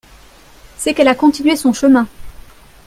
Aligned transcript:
C'est 0.79 0.95
qu'elle 0.95 1.09
a 1.09 1.13
continué 1.13 1.55
son 1.55 1.73
chemin. 1.73 2.07